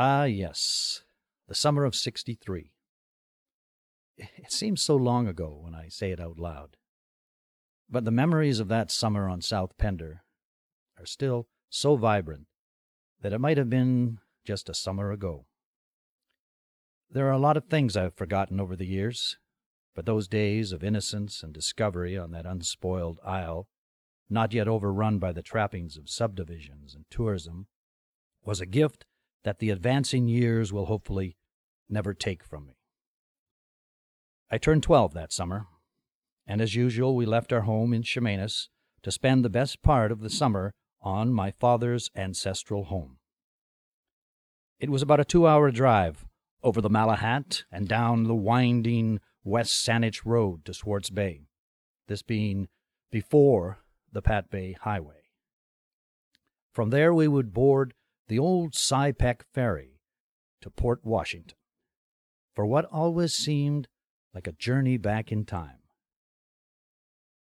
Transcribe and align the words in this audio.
Ah, 0.00 0.26
yes, 0.26 1.02
the 1.48 1.56
summer 1.56 1.84
of 1.84 1.92
63. 1.92 2.70
It 4.16 4.52
seems 4.52 4.80
so 4.80 4.94
long 4.94 5.26
ago 5.26 5.58
when 5.60 5.74
I 5.74 5.88
say 5.88 6.12
it 6.12 6.20
out 6.20 6.38
loud. 6.38 6.76
But 7.90 8.04
the 8.04 8.12
memories 8.12 8.60
of 8.60 8.68
that 8.68 8.92
summer 8.92 9.28
on 9.28 9.40
South 9.40 9.76
Pender 9.76 10.22
are 11.00 11.04
still 11.04 11.48
so 11.68 11.96
vibrant 11.96 12.46
that 13.22 13.32
it 13.32 13.40
might 13.40 13.58
have 13.58 13.68
been 13.68 14.20
just 14.44 14.68
a 14.68 14.74
summer 14.74 15.10
ago. 15.10 15.46
There 17.10 17.26
are 17.26 17.32
a 17.32 17.36
lot 17.36 17.56
of 17.56 17.64
things 17.64 17.96
I've 17.96 18.14
forgotten 18.14 18.60
over 18.60 18.76
the 18.76 18.86
years, 18.86 19.36
but 19.96 20.06
those 20.06 20.28
days 20.28 20.70
of 20.70 20.84
innocence 20.84 21.42
and 21.42 21.52
discovery 21.52 22.16
on 22.16 22.30
that 22.30 22.46
unspoiled 22.46 23.18
isle, 23.24 23.66
not 24.30 24.52
yet 24.52 24.68
overrun 24.68 25.18
by 25.18 25.32
the 25.32 25.42
trappings 25.42 25.96
of 25.96 26.08
subdivisions 26.08 26.94
and 26.94 27.04
tourism, 27.10 27.66
was 28.44 28.60
a 28.60 28.66
gift 28.66 29.04
that 29.48 29.60
the 29.60 29.70
advancing 29.70 30.28
years 30.28 30.74
will 30.74 30.84
hopefully 30.84 31.34
never 31.88 32.12
take 32.12 32.44
from 32.44 32.66
me. 32.66 32.76
I 34.50 34.58
turned 34.58 34.82
12 34.82 35.14
that 35.14 35.32
summer, 35.32 35.64
and 36.46 36.60
as 36.60 36.74
usual, 36.74 37.16
we 37.16 37.24
left 37.24 37.50
our 37.50 37.62
home 37.62 37.94
in 37.94 38.02
Chemainus 38.02 38.68
to 39.02 39.10
spend 39.10 39.42
the 39.42 39.48
best 39.48 39.80
part 39.80 40.12
of 40.12 40.20
the 40.20 40.28
summer 40.28 40.74
on 41.00 41.32
my 41.32 41.50
father's 41.50 42.10
ancestral 42.14 42.84
home. 42.84 43.20
It 44.78 44.90
was 44.90 45.00
about 45.00 45.18
a 45.20 45.24
two 45.24 45.46
hour 45.46 45.70
drive 45.70 46.26
over 46.62 46.82
the 46.82 46.90
Malahat 46.90 47.62
and 47.72 47.88
down 47.88 48.24
the 48.24 48.34
winding 48.34 49.18
West 49.44 49.82
Saanich 49.82 50.26
Road 50.26 50.66
to 50.66 50.74
Swartz 50.74 51.08
Bay, 51.08 51.46
this 52.06 52.20
being 52.20 52.68
before 53.10 53.78
the 54.12 54.20
Pat 54.20 54.50
Bay 54.50 54.76
Highway. 54.78 55.22
From 56.70 56.90
there, 56.90 57.14
we 57.14 57.26
would 57.26 57.54
board 57.54 57.94
the 58.28 58.38
old 58.38 58.74
Cy 58.74 59.12
Peck 59.12 59.44
ferry 59.54 60.00
to 60.60 60.70
Port 60.70 61.00
Washington 61.04 61.56
for 62.54 62.66
what 62.66 62.84
always 62.86 63.34
seemed 63.34 63.88
like 64.34 64.46
a 64.46 64.52
journey 64.52 64.96
back 64.96 65.32
in 65.32 65.44
time. 65.44 65.78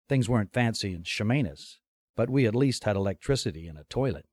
Things 0.09 0.29
weren't 0.29 0.53
fancy 0.53 0.93
in 0.93 1.03
Chemainus, 1.03 1.77
but 2.15 2.29
we 2.29 2.45
at 2.45 2.55
least 2.55 2.83
had 2.83 2.95
electricity 2.95 3.67
and 3.67 3.77
a 3.77 3.85
toilet. 3.85 4.25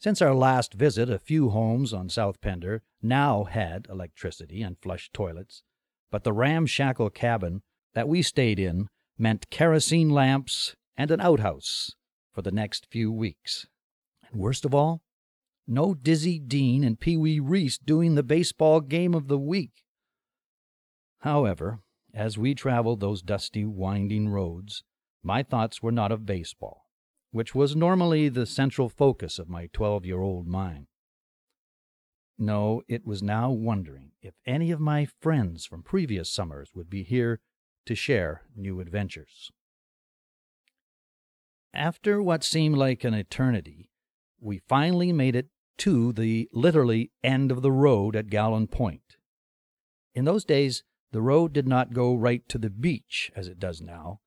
Since 0.00 0.22
our 0.22 0.34
last 0.34 0.74
visit, 0.74 1.10
a 1.10 1.18
few 1.18 1.50
homes 1.50 1.92
on 1.92 2.08
South 2.08 2.40
Pender 2.40 2.82
now 3.02 3.44
had 3.44 3.86
electricity 3.90 4.62
and 4.62 4.78
flush 4.78 5.10
toilets, 5.12 5.62
but 6.10 6.24
the 6.24 6.32
ramshackle 6.32 7.10
cabin 7.10 7.62
that 7.94 8.08
we 8.08 8.22
stayed 8.22 8.58
in 8.58 8.88
meant 9.16 9.50
kerosene 9.50 10.10
lamps 10.10 10.76
and 10.96 11.10
an 11.10 11.20
outhouse 11.20 11.94
for 12.32 12.42
the 12.42 12.52
next 12.52 12.86
few 12.90 13.10
weeks. 13.10 13.66
And 14.30 14.40
worst 14.40 14.64
of 14.64 14.74
all, 14.74 15.02
no 15.66 15.94
Dizzy 15.94 16.38
Dean 16.38 16.82
and 16.82 16.98
Pee 16.98 17.16
Wee 17.16 17.40
Reese 17.40 17.78
doing 17.78 18.14
the 18.14 18.22
baseball 18.22 18.80
game 18.80 19.14
of 19.14 19.28
the 19.28 19.38
week. 19.38 19.84
However, 21.20 21.80
as 22.14 22.38
we 22.38 22.54
traveled 22.54 23.00
those 23.00 23.22
dusty, 23.22 23.64
winding 23.64 24.28
roads, 24.28 24.82
my 25.22 25.42
thoughts 25.42 25.82
were 25.82 25.92
not 25.92 26.12
of 26.12 26.24
baseball, 26.24 26.86
which 27.32 27.54
was 27.54 27.76
normally 27.76 28.28
the 28.28 28.46
central 28.46 28.88
focus 28.88 29.38
of 29.38 29.48
my 29.48 29.68
twelve 29.72 30.06
year 30.06 30.20
old 30.20 30.46
mind. 30.46 30.86
No, 32.38 32.82
it 32.88 33.04
was 33.04 33.22
now 33.22 33.50
wondering 33.50 34.12
if 34.22 34.34
any 34.46 34.70
of 34.70 34.80
my 34.80 35.08
friends 35.20 35.66
from 35.66 35.82
previous 35.82 36.32
summers 36.32 36.70
would 36.74 36.88
be 36.88 37.02
here 37.02 37.40
to 37.84 37.94
share 37.94 38.42
new 38.56 38.80
adventures. 38.80 39.50
After 41.74 42.22
what 42.22 42.44
seemed 42.44 42.76
like 42.76 43.04
an 43.04 43.12
eternity, 43.12 43.90
we 44.40 44.62
finally 44.68 45.12
made 45.12 45.36
it 45.36 45.48
to 45.78 46.12
the 46.12 46.48
literally 46.52 47.10
end 47.22 47.50
of 47.50 47.62
the 47.62 47.72
road 47.72 48.16
at 48.16 48.30
Gowland 48.30 48.70
Point. 48.70 49.16
In 50.14 50.24
those 50.24 50.44
days, 50.44 50.82
the 51.12 51.22
road 51.22 51.52
did 51.52 51.66
not 51.66 51.94
go 51.94 52.14
right 52.14 52.46
to 52.48 52.58
the 52.58 52.70
beach 52.70 53.30
as 53.34 53.48
it 53.48 53.58
does 53.58 53.80
now, 53.80 54.20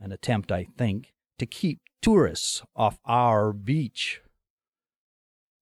an 0.00 0.12
attempt, 0.12 0.50
I 0.50 0.68
think, 0.76 1.12
to 1.38 1.46
keep 1.46 1.80
tourists 2.00 2.62
off 2.76 2.98
our 3.04 3.52
beach. 3.52 4.20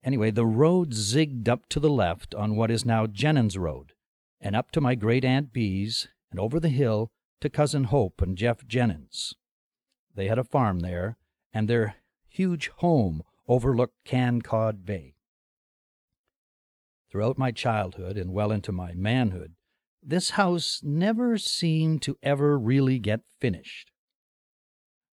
Anyway, 0.04 0.30
the 0.30 0.46
road 0.46 0.90
zigged 0.90 1.48
up 1.48 1.68
to 1.68 1.80
the 1.80 1.90
left 1.90 2.34
on 2.34 2.56
what 2.56 2.70
is 2.70 2.84
now 2.84 3.06
Jennings 3.06 3.56
Road, 3.56 3.92
and 4.40 4.54
up 4.54 4.70
to 4.72 4.80
my 4.80 4.94
great 4.94 5.24
Aunt 5.24 5.52
Bea's, 5.52 6.08
and 6.30 6.40
over 6.40 6.58
the 6.58 6.68
hill 6.68 7.10
to 7.40 7.48
Cousin 7.48 7.84
Hope 7.84 8.20
and 8.20 8.36
Jeff 8.36 8.66
Jennings. 8.66 9.34
They 10.14 10.26
had 10.26 10.38
a 10.38 10.44
farm 10.44 10.80
there, 10.80 11.16
and 11.52 11.68
their 11.68 11.96
huge 12.28 12.68
home 12.78 13.22
overlooked 13.48 13.96
Canned 14.04 14.44
Cod 14.44 14.84
Bay. 14.84 15.14
Throughout 17.10 17.38
my 17.38 17.50
childhood 17.50 18.16
and 18.16 18.32
well 18.32 18.50
into 18.50 18.72
my 18.72 18.94
manhood, 18.94 19.52
this 20.02 20.30
house 20.30 20.80
never 20.82 21.38
seemed 21.38 22.02
to 22.02 22.16
ever 22.22 22.58
really 22.58 22.98
get 22.98 23.20
finished. 23.40 23.90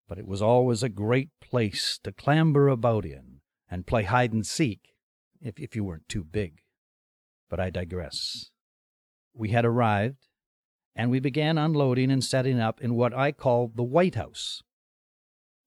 But 0.07 0.19
it 0.19 0.27
was 0.27 0.41
always 0.41 0.83
a 0.83 0.89
great 0.89 1.29
place 1.41 1.99
to 2.03 2.11
clamber 2.11 2.67
about 2.67 3.05
in 3.05 3.39
and 3.69 3.87
play 3.87 4.03
hide 4.03 4.33
and 4.33 4.45
seek, 4.45 4.93
if, 5.41 5.59
if 5.59 5.75
you 5.75 5.83
weren't 5.83 6.07
too 6.07 6.23
big. 6.23 6.59
But 7.49 7.59
I 7.59 7.69
digress. 7.69 8.51
We 9.33 9.49
had 9.49 9.65
arrived, 9.65 10.27
and 10.95 11.09
we 11.09 11.19
began 11.19 11.57
unloading 11.57 12.11
and 12.11 12.23
setting 12.23 12.59
up 12.59 12.81
in 12.81 12.95
what 12.95 13.13
I 13.13 13.31
call 13.31 13.71
the 13.73 13.83
White 13.83 14.15
House. 14.15 14.61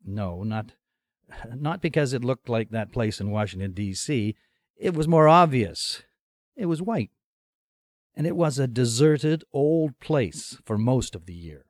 No, 0.05 0.43
not 0.43 0.73
not 1.55 1.83
because 1.83 2.13
it 2.13 2.25
looked 2.25 2.49
like 2.49 2.71
that 2.71 2.93
place 2.93 3.21
in 3.21 3.31
Washington, 3.31 3.73
D.C. 3.73 4.35
It 4.77 4.95
was 4.95 5.09
more 5.09 5.29
obvious. 5.29 6.03
It 6.57 6.67
was 6.67 6.83
white. 6.83 7.11
And 8.15 8.27
it 8.27 8.37
was 8.37 8.59
a 8.59 8.67
deserted 8.67 9.45
old 9.53 9.99
place 10.01 10.59
for 10.65 10.77
most 10.77 11.15
of 11.15 11.27
the 11.27 11.35
year, 11.35 11.67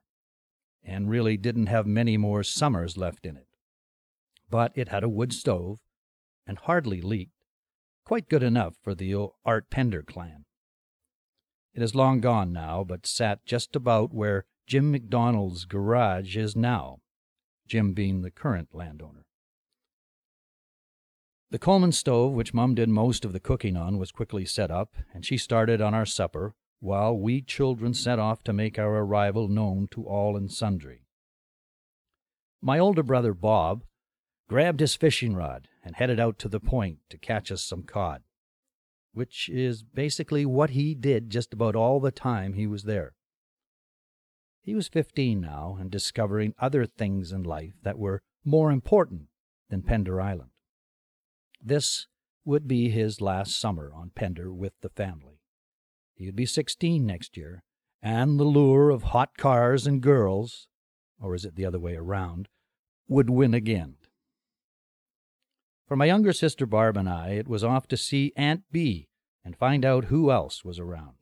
and 0.83 1.09
really 1.09 1.37
didn't 1.37 1.67
have 1.67 1.85
many 1.85 2.17
more 2.17 2.43
summers 2.43 2.97
left 2.97 3.25
in 3.25 3.37
it. 3.37 3.47
But 4.49 4.71
it 4.75 4.89
had 4.89 5.03
a 5.03 5.09
wood 5.09 5.31
stove, 5.31 5.79
and 6.47 6.57
hardly 6.57 7.01
leaked, 7.01 7.33
quite 8.03 8.29
good 8.29 8.41
enough 8.41 8.75
for 8.81 8.95
the 8.95 9.15
Art 9.45 9.69
Pender 9.69 10.01
clan. 10.01 10.45
It 11.75 11.83
is 11.83 11.93
long 11.93 12.19
gone 12.19 12.51
now, 12.51 12.83
but 12.83 13.05
sat 13.05 13.45
just 13.45 13.75
about 13.75 14.11
where 14.11 14.45
Jim 14.65 14.91
McDonald's 14.91 15.65
garage 15.65 16.35
is 16.35 16.55
now, 16.55 16.97
Jim 17.67 17.93
being 17.93 18.21
the 18.21 18.31
current 18.31 18.69
landowner. 18.73 19.25
The 21.51 21.59
Coleman 21.59 21.91
stove, 21.91 22.33
which 22.33 22.53
Mum 22.53 22.75
did 22.75 22.89
most 22.89 23.25
of 23.25 23.33
the 23.33 23.39
cooking 23.39 23.75
on, 23.75 23.97
was 23.97 24.11
quickly 24.11 24.45
set 24.45 24.69
up, 24.69 24.95
and 25.13 25.25
she 25.25 25.35
started 25.35 25.81
on 25.81 25.95
our 25.95 26.05
supper, 26.05 26.53
while 26.79 27.17
we 27.17 27.41
children 27.41 27.95
set 27.95 28.19
off 28.19 28.43
to 28.43 28.53
make 28.53 28.77
our 28.77 28.97
arrival 28.97 29.47
known 29.47 29.87
to 29.91 30.05
all 30.05 30.37
and 30.37 30.51
sundry. 30.51 31.05
My 32.61 32.77
older 32.77 33.01
brother 33.01 33.33
Bob 33.33 33.83
grabbed 34.47 34.79
his 34.79 34.95
fishing 34.95 35.35
rod 35.35 35.67
and 35.83 35.95
headed 35.95 36.19
out 36.19 36.37
to 36.39 36.49
the 36.49 36.59
point 36.59 36.99
to 37.09 37.17
catch 37.17 37.51
us 37.51 37.63
some 37.63 37.81
cod, 37.81 38.21
which 39.13 39.49
is 39.49 39.83
basically 39.83 40.45
what 40.45 40.69
he 40.71 40.93
did 40.93 41.31
just 41.31 41.51
about 41.51 41.75
all 41.75 41.99
the 41.99 42.11
time 42.11 42.53
he 42.53 42.67
was 42.67 42.83
there. 42.83 43.13
He 44.61 44.75
was 44.75 44.87
fifteen 44.87 45.41
now 45.41 45.77
and 45.79 45.89
discovering 45.89 46.53
other 46.59 46.85
things 46.85 47.31
in 47.31 47.41
life 47.41 47.73
that 47.81 47.97
were 47.97 48.21
more 48.45 48.71
important 48.71 49.29
than 49.69 49.81
Pender 49.81 50.21
Island. 50.21 50.51
This 51.61 52.07
would 52.45 52.67
be 52.67 52.89
his 52.89 53.21
last 53.21 53.59
summer 53.59 53.91
on 53.93 54.11
Pender 54.15 54.51
with 54.51 54.73
the 54.81 54.89
family. 54.89 55.41
He 56.15 56.25
would 56.25 56.35
be 56.35 56.45
sixteen 56.45 57.05
next 57.05 57.37
year, 57.37 57.63
and 58.01 58.39
the 58.39 58.45
lure 58.45 58.89
of 58.89 59.03
hot 59.03 59.37
cars 59.37 59.85
and 59.85 60.01
girls, 60.01 60.67
or 61.21 61.35
is 61.35 61.45
it 61.45 61.55
the 61.55 61.65
other 61.65 61.79
way 61.79 61.95
around, 61.95 62.47
would 63.07 63.29
win 63.29 63.53
again. 63.53 63.95
For 65.87 65.95
my 65.95 66.05
younger 66.05 66.33
sister 66.33 66.65
Barb 66.65 66.97
and 66.97 67.09
I, 67.09 67.31
it 67.31 67.47
was 67.47 67.63
off 67.63 67.87
to 67.87 67.97
see 67.97 68.31
Aunt 68.35 68.63
Bea 68.71 69.09
and 69.43 69.55
find 69.55 69.83
out 69.83 70.05
who 70.05 70.31
else 70.31 70.63
was 70.63 70.79
around, 70.79 71.15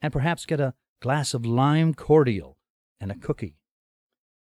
and 0.00 0.12
perhaps 0.12 0.46
get 0.46 0.60
a 0.60 0.74
glass 1.00 1.34
of 1.34 1.44
lime 1.44 1.94
cordial 1.94 2.56
and 3.00 3.10
a 3.10 3.16
cookie. 3.16 3.59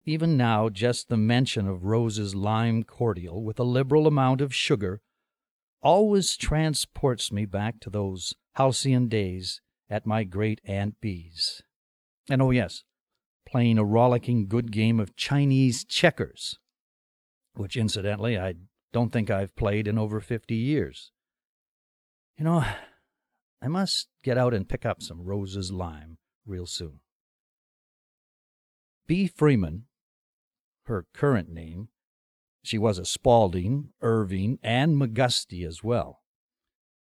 Even 0.05 0.37
now, 0.37 0.69
just 0.69 1.09
the 1.09 1.17
mention 1.17 1.69
of 1.69 1.85
Rose's 1.85 2.35
lime 2.35 2.83
cordial 2.83 3.45
with 3.45 3.61
a 3.61 3.65
liberal 3.65 4.09
amount 4.09 4.41
of 4.41 4.55
sugar 4.55 5.01
always 5.81 6.37
transports 6.37 7.31
me 7.31 7.45
back 7.45 7.79
to 7.81 7.91
those 7.91 8.35
halcyon 8.55 9.09
days 9.09 9.61
at 9.89 10.07
my 10.07 10.25
great 10.25 10.61
Aunt 10.65 11.01
Bea's. 11.01 11.63
And 12.29 12.43
oh, 12.43 12.51
yes, 12.51 12.83
playing 13.47 13.79
a 13.79 13.85
rollicking 13.85 14.49
good 14.49 14.73
game 14.73 14.99
of 14.99 15.15
Chinese 15.15 15.85
checkers, 15.85 16.59
which 17.55 17.77
incidentally 17.77 18.37
I 18.37 18.55
don't 18.93 19.13
think 19.13 19.31
I've 19.31 19.55
played 19.55 19.87
in 19.87 19.99
over 19.99 20.21
50 20.21 20.55
years. 20.55 21.13
You 22.37 22.45
know, 22.45 22.65
I 23.61 23.69
must 23.69 24.09
get 24.25 24.37
out 24.37 24.53
and 24.53 24.69
pick 24.69 24.85
up 24.85 25.01
some 25.01 25.23
Rose's 25.23 25.71
lime 25.71 26.19
real 26.45 26.67
soon. 26.67 27.01
Bea. 29.07 29.27
Freeman 29.27 29.85
her 30.85 31.07
current 31.15 31.49
name. 31.49 31.89
She 32.63 32.79
was 32.79 32.99
a 32.99 33.05
Spaulding, 33.05 33.91
Irving, 34.01 34.59
and 34.63 34.97
McGusty 34.97 35.67
as 35.67 35.83
well. 35.83 36.23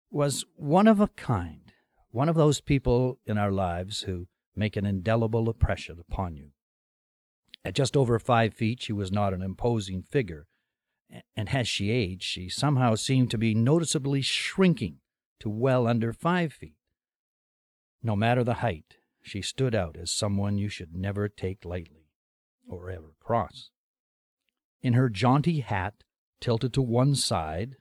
was 0.09 0.45
one 0.55 0.87
of 0.87 0.99
a 0.99 1.07
kind, 1.07 1.71
one 2.11 2.29
of 2.29 2.35
those 2.35 2.61
people 2.61 3.19
in 3.25 3.37
our 3.37 3.51
lives 3.51 4.01
who 4.01 4.27
make 4.55 4.75
an 4.75 4.85
indelible 4.85 5.49
impression 5.49 5.97
upon 5.99 6.35
you. 6.35 6.51
At 7.65 7.75
just 7.75 7.97
over 7.97 8.19
five 8.19 8.53
feet, 8.53 8.81
she 8.81 8.93
was 8.93 9.11
not 9.11 9.33
an 9.33 9.41
imposing 9.41 10.03
figure, 10.03 10.47
and 11.35 11.49
as 11.49 11.67
she 11.67 11.91
aged, 11.91 12.23
she 12.23 12.49
somehow 12.49 12.95
seemed 12.95 13.31
to 13.31 13.37
be 13.37 13.55
noticeably 13.55 14.21
shrinking 14.21 14.97
to 15.39 15.49
well 15.49 15.87
under 15.87 16.13
five 16.13 16.53
feet. 16.53 16.77
No 18.01 18.15
matter 18.15 18.43
the 18.43 18.55
height, 18.55 18.97
she 19.21 19.41
stood 19.41 19.73
out 19.73 19.95
as 19.97 20.11
someone 20.11 20.57
you 20.57 20.69
should 20.69 20.93
never 20.93 21.29
take 21.29 21.63
lightly, 21.63 22.02
or 22.67 22.89
ever 22.89 23.13
cross. 23.19 23.69
In 24.81 24.93
her 24.93 25.09
jaunty 25.09 25.61
hat, 25.61 25.93
tilted 26.41 26.73
to 26.73 26.81
one 26.81 27.15
side, 27.15 27.75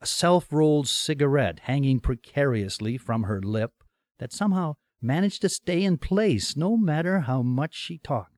a 0.00 0.06
self 0.06 0.52
rolled 0.52 0.88
cigarette 0.88 1.60
hanging 1.60 2.00
precariously 2.00 2.96
from 2.96 3.24
her 3.24 3.40
lip 3.40 3.72
that 4.18 4.32
somehow 4.32 4.74
managed 5.00 5.42
to 5.42 5.48
stay 5.48 5.82
in 5.82 5.98
place 5.98 6.56
no 6.56 6.76
matter 6.76 7.20
how 7.20 7.42
much 7.42 7.74
she 7.74 7.98
talked. 7.98 8.36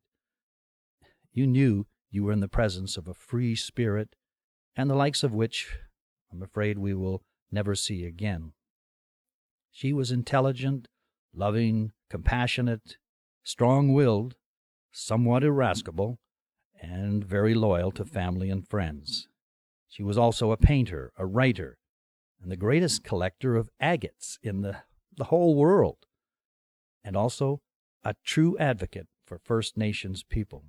You 1.33 1.47
knew 1.47 1.87
you 2.11 2.25
were 2.25 2.33
in 2.33 2.41
the 2.41 2.49
presence 2.49 2.97
of 2.97 3.09
a 3.09 3.15
free 3.15 3.55
spirit, 3.57 4.15
and 4.77 4.89
the 4.89 4.95
likes 4.95 5.23
of 5.23 5.35
which 5.35 5.79
I'm 6.33 6.43
afraid 6.43 6.79
we 6.79 6.95
will 6.95 7.23
never 7.51 7.75
see 7.75 8.05
again. 8.05 8.53
She 9.71 9.93
was 9.93 10.11
intelligent, 10.11 10.89
loving, 11.35 11.93
compassionate, 12.09 12.97
strong 13.43 13.93
willed, 13.93 14.37
somewhat 14.95 15.43
irascible, 15.43 16.19
and 16.81 17.25
very 17.25 17.55
loyal 17.55 17.91
to 17.91 18.05
family 18.05 18.49
and 18.49 18.67
friends. 18.67 19.29
She 19.89 20.03
was 20.03 20.17
also 20.17 20.53
a 20.53 20.57
painter, 20.57 21.13
a 21.19 21.27
writer, 21.27 21.79
and 22.41 22.51
the 22.51 22.57
greatest 22.57 23.03
collector 23.05 23.57
of 23.57 23.71
agates 23.81 24.39
in 24.43 24.63
the, 24.63 24.79
the 25.17 25.25
whole 25.25 25.57
world, 25.57 25.99
and 27.03 27.17
also 27.17 27.61
a 28.05 28.15
true 28.25 28.57
advocate 28.59 29.09
for 29.27 29.39
First 29.39 29.77
Nations 29.77 30.23
people. 30.23 30.65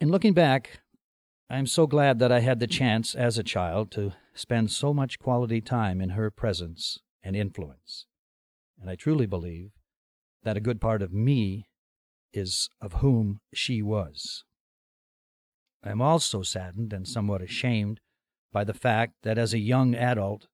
In 0.00 0.08
looking 0.08 0.32
back, 0.32 0.80
I 1.50 1.58
am 1.58 1.66
so 1.66 1.86
glad 1.86 2.18
that 2.20 2.32
I 2.32 2.40
had 2.40 2.60
the 2.60 2.66
chance 2.66 3.14
as 3.14 3.36
a 3.36 3.42
child 3.42 3.90
to 3.92 4.14
spend 4.34 4.70
so 4.70 4.94
much 4.94 5.18
quality 5.18 5.60
time 5.60 6.00
in 6.00 6.10
her 6.10 6.30
presence 6.30 7.00
and 7.22 7.36
influence. 7.36 8.06
And 8.80 8.88
I 8.88 8.96
truly 8.96 9.26
believe 9.26 9.72
that 10.42 10.56
a 10.56 10.60
good 10.60 10.80
part 10.80 11.02
of 11.02 11.12
me 11.12 11.66
is 12.32 12.68
of 12.80 12.94
whom 12.94 13.40
she 13.52 13.82
was. 13.82 14.44
I 15.84 15.90
am 15.90 16.00
also 16.00 16.42
saddened 16.42 16.92
and 16.92 17.06
somewhat 17.06 17.42
ashamed 17.42 18.00
by 18.52 18.64
the 18.64 18.74
fact 18.74 19.14
that 19.22 19.38
as 19.38 19.52
a 19.52 19.58
young 19.58 19.94
adult, 19.94 20.46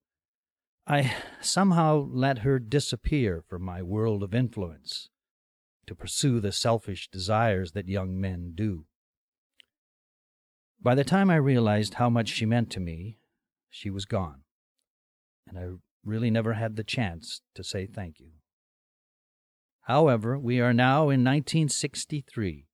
I 0.86 1.14
somehow 1.42 2.08
let 2.10 2.38
her 2.38 2.58
disappear 2.58 3.42
from 3.46 3.62
my 3.62 3.82
world 3.82 4.22
of 4.22 4.34
influence 4.34 5.10
to 5.86 5.94
pursue 5.94 6.40
the 6.40 6.52
selfish 6.52 7.08
desires 7.10 7.72
that 7.72 7.88
young 7.88 8.18
men 8.18 8.52
do. 8.54 8.86
By 10.80 10.94
the 10.94 11.04
time 11.04 11.28
I 11.28 11.36
realized 11.36 11.94
how 11.94 12.08
much 12.08 12.28
she 12.28 12.46
meant 12.46 12.70
to 12.70 12.80
me, 12.80 13.18
she 13.68 13.90
was 13.90 14.04
gone, 14.04 14.42
and 15.46 15.58
I 15.58 15.66
really 16.04 16.30
never 16.30 16.54
had 16.54 16.76
the 16.76 16.84
chance 16.84 17.42
to 17.54 17.64
say 17.64 17.86
thank 17.86 18.20
you. 18.20 18.37
However, 19.88 20.38
we 20.38 20.60
are 20.60 20.74
now 20.74 21.04
in 21.04 21.24
1963, 21.24 22.66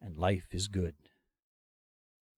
and 0.00 0.16
life 0.16 0.46
is 0.50 0.66
good. 0.66 0.94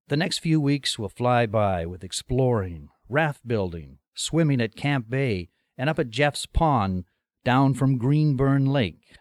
The 0.08 0.16
next 0.16 0.40
few 0.40 0.60
weeks 0.60 0.98
will 0.98 1.08
fly 1.08 1.46
by 1.46 1.86
with 1.86 2.02
exploring, 2.02 2.88
raft 3.08 3.46
building, 3.46 3.98
swimming 4.14 4.60
at 4.60 4.74
Camp 4.74 5.08
Bay, 5.08 5.48
and 5.78 5.88
up 5.88 6.00
at 6.00 6.10
Jeff's 6.10 6.44
Pond 6.44 7.04
down 7.44 7.74
from 7.74 7.98
Greenburn 7.98 8.66
Lake. 8.66 9.16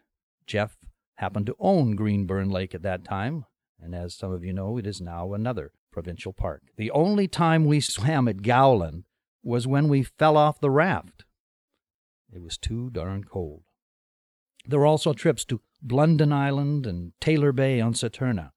Jeff 0.48 0.76
happened 1.18 1.46
to 1.46 1.56
own 1.60 1.96
Greenburn 1.96 2.50
Lake 2.50 2.74
at 2.74 2.82
that 2.82 3.06
time, 3.06 3.46
and 3.80 3.94
as 3.94 4.18
some 4.18 4.32
of 4.32 4.44
you 4.44 4.54
know, 4.54 4.80
it 4.80 4.88
is 4.88 5.00
now 5.00 5.36
another 5.36 5.72
provincial 5.92 6.34
park. 6.34 6.64
The 6.78 6.90
only 6.90 7.28
time 7.28 7.66
we 7.66 7.80
swam 7.80 8.28
at 8.28 8.42
Gowland 8.42 9.04
was 9.44 9.68
when 9.68 9.88
we 9.88 10.02
fell 10.02 10.36
off 10.36 10.60
the 10.60 10.72
raft. 10.72 11.26
It 12.34 12.42
was 12.42 12.58
too 12.58 12.90
darn 12.90 13.24
cold. 13.24 13.66
There 14.72 14.80
were 14.80 14.86
also 14.86 15.12
trips 15.12 15.44
to 15.46 15.60
Blunden 15.82 16.32
Island 16.32 16.88
and 16.88 17.12
Taylor 17.20 17.52
Bay 17.52 17.82
on 17.82 17.94
Saturna 17.94 18.52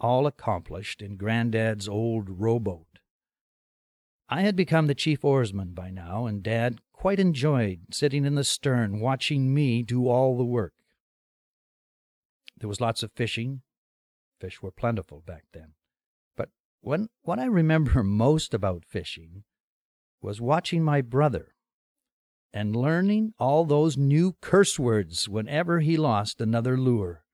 all 0.00 0.26
accomplished 0.26 1.00
in 1.00 1.16
Granddad's 1.16 1.88
old 1.88 2.28
rowboat. 2.28 2.98
I 4.28 4.40
had 4.40 4.56
become 4.56 4.88
the 4.88 4.94
chief 4.96 5.24
oarsman 5.24 5.72
by 5.72 5.90
now, 5.90 6.26
and 6.26 6.42
Dad 6.42 6.80
quite 6.92 7.20
enjoyed 7.20 7.82
sitting 7.92 8.24
in 8.24 8.34
the 8.34 8.42
stern 8.42 8.98
watching 8.98 9.54
me 9.54 9.84
do 9.84 10.08
all 10.08 10.36
the 10.36 10.44
work. 10.44 10.74
There 12.58 12.68
was 12.68 12.80
lots 12.80 13.04
of 13.04 13.12
fishing. 13.12 13.62
Fish 14.40 14.62
were 14.62 14.72
plentiful 14.72 15.22
back 15.24 15.44
then. 15.52 15.74
But 16.36 16.48
when, 16.80 17.08
what 17.22 17.38
I 17.38 17.44
remember 17.44 18.02
most 18.02 18.52
about 18.52 18.84
fishing 18.84 19.44
was 20.20 20.40
watching 20.40 20.82
my 20.82 21.02
brother 21.02 21.53
and 22.54 22.76
learning 22.76 23.34
all 23.36 23.64
those 23.64 23.96
new 23.96 24.36
curse 24.40 24.78
words 24.78 25.28
whenever 25.28 25.80
he 25.80 25.96
lost 25.96 26.40
another 26.40 26.78
lure. 26.78 27.24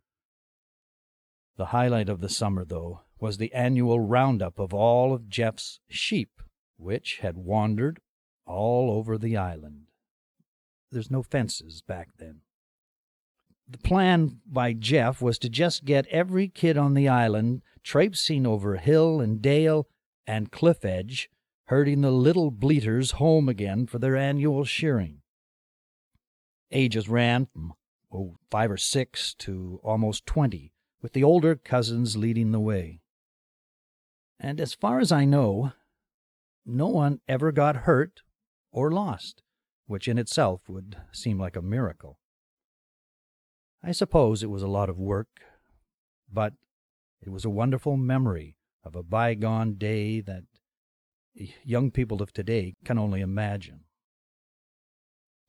The 1.59 1.67
highlight 1.67 2.09
of 2.09 2.23
the 2.23 2.31
summer, 2.31 2.65
though, 2.65 3.03
was 3.21 3.37
the 3.37 3.53
annual 3.53 4.01
roundup 4.01 4.59
of 4.59 4.73
all 4.73 5.13
of 5.13 5.29
Jeff's 5.29 5.79
sheep, 5.91 6.41
which 6.79 7.19
had 7.19 7.37
wandered 7.37 8.01
all 8.47 8.91
over 8.91 9.19
the 9.19 9.37
island. 9.37 9.89
There's 10.91 11.11
no 11.11 11.23
fences 11.23 11.83
back 11.83 12.09
then. 12.19 12.41
The 13.69 13.77
plan 13.77 14.41
by 14.47 14.73
Jeff 14.73 15.21
was 15.21 15.39
to 15.41 15.51
just 15.51 15.85
get 15.85 16.07
every 16.07 16.49
kid 16.49 16.79
on 16.79 16.95
the 16.95 17.09
island 17.09 17.61
traipsing 17.85 18.47
over 18.47 18.77
hill 18.77 19.21
and 19.21 19.43
dale 19.43 19.87
and 20.27 20.51
cliff 20.51 20.83
edge, 20.83 21.29
herding 21.71 22.01
the 22.01 22.11
little 22.11 22.51
bleaters 22.51 23.13
home 23.13 23.49
again 23.49 23.87
for 23.87 24.01
their 24.01 24.17
annual 24.17 24.65
shearing. 24.65 25.19
Ages 26.73 27.09
ran 27.09 27.47
from 27.47 27.73
oh, 28.13 28.35
five 28.51 28.73
or 28.73 28.77
six 28.77 29.35
to 29.35 29.79
almost 29.85 30.27
twenty, 30.27 30.73
with 31.01 31.13
the 31.13 31.23
older 31.23 31.55
cousins 31.55 32.17
leading 32.17 32.51
the 32.51 32.59
way. 32.59 33.01
And 34.41 34.61
as 34.61 34.75
far 34.75 34.99
as 34.99 35.13
I 35.13 35.25
know, 35.25 35.71
no 36.67 36.89
one 36.89 37.21
ever 37.29 37.53
got 37.53 37.77
hurt 37.87 38.23
or 38.73 38.91
lost, 38.91 39.45
which 39.87 40.09
in 40.09 40.19
itself 40.19 40.63
would 40.69 40.97
seem 41.13 41.39
like 41.39 41.55
a 41.55 41.63
miracle. 41.63 42.19
I 43.81 43.93
suppose 43.93 44.43
it 44.43 44.51
was 44.51 44.65
a 44.65 44.69
lot 44.69 44.91
of 44.91 44.99
work, 44.99 45.29
but 46.29 46.55
it 47.23 47.29
was 47.31 47.45
a 47.45 47.51
wonderful 47.51 47.97
memory 47.97 48.57
of 48.83 48.97
a 48.97 49.05
bygone 49.05 49.75
day 49.75 50.21
that 50.21 50.43
young 51.35 51.91
people 51.91 52.23
of 52.23 52.33
today 52.33 52.75
can 52.85 52.99
only 52.99 53.21
imagine. 53.21 53.85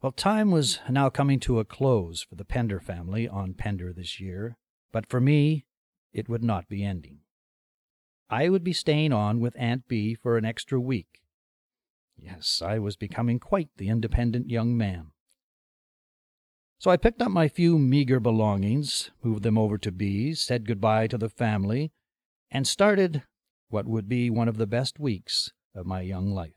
Well, 0.01 0.11
time 0.11 0.50
was 0.50 0.79
now 0.89 1.09
coming 1.09 1.39
to 1.41 1.59
a 1.59 1.65
close 1.65 2.23
for 2.23 2.35
the 2.35 2.45
Pender 2.45 2.79
family 2.79 3.27
on 3.27 3.53
Pender 3.53 3.93
this 3.93 4.19
year, 4.19 4.57
but 4.91 5.07
for 5.07 5.21
me, 5.21 5.65
it 6.11 6.27
would 6.27 6.43
not 6.43 6.67
be 6.67 6.83
ending. 6.83 7.19
I 8.29 8.50
would 8.50 8.63
be 8.63 8.73
staying 8.73 9.13
on 9.13 9.39
with 9.39 9.55
Aunt 9.59 9.88
Bea 9.88 10.15
for 10.15 10.38
an 10.38 10.45
extra 10.45 10.79
week. 10.79 11.21
Yes, 12.17 12.61
I 12.65 12.79
was 12.79 12.95
becoming 12.95 13.39
quite 13.39 13.69
the 13.77 13.89
independent 13.89 14.50
young 14.50 14.75
man. 14.75 15.11
So 16.79 16.89
I 16.89 16.97
picked 16.97 17.21
up 17.21 17.31
my 17.31 17.47
few 17.47 17.77
meager 17.77 18.19
belongings, 18.19 19.11
moved 19.21 19.43
them 19.43 19.57
over 19.57 19.77
to 19.77 19.91
Bea's, 19.91 20.41
said 20.41 20.67
goodbye 20.67 21.07
to 21.07 21.17
the 21.17 21.29
family, 21.29 21.91
and 22.50 22.67
started 22.67 23.23
what 23.69 23.85
would 23.85 24.09
be 24.09 24.31
one 24.31 24.47
of 24.47 24.57
the 24.57 24.65
best 24.65 25.00
weeks 25.00 25.51
of 25.73 25.85
my 25.85 26.01
young 26.01 26.31
life. 26.31 26.53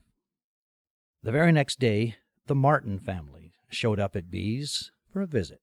The 1.23 1.33
very 1.33 1.52
next 1.52 1.78
day, 1.78 2.16
the 2.47 2.54
Martin 2.54 2.99
family 2.99 3.54
showed 3.71 3.99
up 3.99 4.14
at 4.14 4.30
Bea's 4.30 4.90
for 5.11 5.23
a 5.23 5.26
visit. 5.26 5.61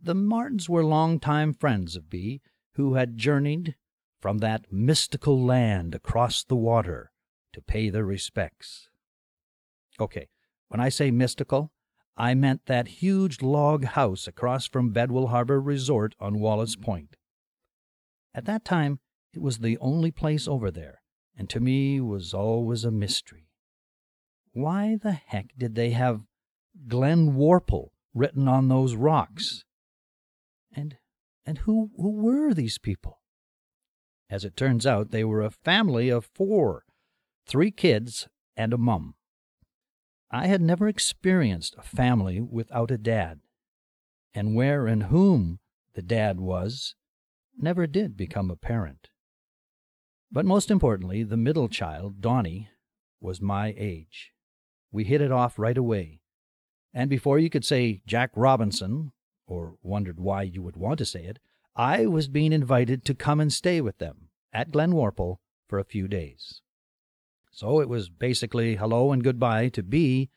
The 0.00 0.14
Martins 0.14 0.68
were 0.68 0.84
long-time 0.84 1.52
friends 1.54 1.96
of 1.96 2.10
Bea, 2.10 2.40
who 2.74 2.94
had 2.94 3.18
journeyed 3.18 3.76
from 4.20 4.38
that 4.38 4.72
mystical 4.72 5.44
land 5.44 5.94
across 5.94 6.44
the 6.44 6.56
water 6.56 7.10
to 7.52 7.60
pay 7.60 7.90
their 7.90 8.04
respects. 8.04 8.88
Okay, 10.00 10.28
when 10.68 10.80
I 10.80 10.88
say 10.88 11.10
mystical, 11.10 11.72
I 12.16 12.34
meant 12.34 12.66
that 12.66 12.88
huge 12.88 13.42
log 13.42 13.84
house 13.84 14.26
across 14.26 14.66
from 14.66 14.90
Bedwell 14.90 15.28
Harbor 15.28 15.60
Resort 15.60 16.14
on 16.20 16.40
Wallace 16.40 16.76
Point. 16.76 17.16
At 18.34 18.44
that 18.46 18.64
time, 18.64 19.00
it 19.34 19.42
was 19.42 19.58
the 19.58 19.76
only 19.78 20.10
place 20.10 20.48
over 20.48 20.70
there, 20.70 21.01
and 21.36 21.48
to 21.50 21.60
me 21.60 22.00
was 22.00 22.34
always 22.34 22.84
a 22.84 22.90
mystery. 22.90 23.48
Why 24.52 24.96
the 24.96 25.12
heck 25.12 25.56
did 25.56 25.74
they 25.74 25.90
have 25.90 26.22
Glen 26.88 27.32
Warple 27.32 27.90
written 28.14 28.48
on 28.48 28.68
those 28.68 28.94
rocks? 28.94 29.64
And 30.74 30.96
and 31.44 31.58
who 31.58 31.90
who 31.96 32.10
were 32.10 32.54
these 32.54 32.78
people? 32.78 33.20
As 34.30 34.44
it 34.44 34.56
turns 34.56 34.86
out, 34.86 35.10
they 35.10 35.24
were 35.24 35.42
a 35.42 35.50
family 35.50 36.08
of 36.08 36.24
four, 36.24 36.84
three 37.46 37.70
kids 37.70 38.28
and 38.56 38.72
a 38.72 38.78
mum. 38.78 39.14
I 40.30 40.46
had 40.46 40.62
never 40.62 40.88
experienced 40.88 41.74
a 41.76 41.82
family 41.82 42.40
without 42.40 42.90
a 42.90 42.96
dad, 42.96 43.40
and 44.32 44.54
where 44.54 44.86
and 44.86 45.04
whom 45.04 45.60
the 45.94 46.02
dad 46.02 46.40
was 46.40 46.94
never 47.58 47.86
did 47.86 48.16
become 48.16 48.50
apparent. 48.50 49.10
But 50.32 50.46
most 50.46 50.70
importantly, 50.70 51.22
the 51.22 51.36
middle 51.36 51.68
child, 51.68 52.22
Donnie, 52.22 52.70
was 53.20 53.42
my 53.42 53.74
age. 53.76 54.32
We 54.90 55.04
hit 55.04 55.20
it 55.20 55.30
off 55.30 55.58
right 55.58 55.76
away. 55.76 56.20
And 56.94 57.10
before 57.10 57.38
you 57.38 57.50
could 57.50 57.64
say 57.64 58.00
Jack 58.06 58.30
Robinson, 58.34 59.12
or 59.46 59.74
wondered 59.82 60.18
why 60.18 60.42
you 60.42 60.62
would 60.62 60.76
want 60.76 60.98
to 60.98 61.04
say 61.04 61.24
it, 61.24 61.38
I 61.76 62.06
was 62.06 62.28
being 62.28 62.52
invited 62.52 63.04
to 63.04 63.14
come 63.14 63.40
and 63.40 63.52
stay 63.52 63.82
with 63.82 63.98
them 63.98 64.28
at 64.54 64.70
Glenwarple 64.70 65.40
for 65.68 65.78
a 65.78 65.84
few 65.84 66.08
days. 66.08 66.62
So 67.50 67.80
it 67.80 67.88
was 67.88 68.08
basically 68.08 68.76
hello 68.76 69.12
and 69.12 69.22
goodbye 69.22 69.68
to 69.70 69.82
Bea, 69.82 70.30